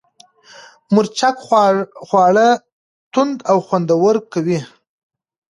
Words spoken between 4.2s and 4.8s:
کوي.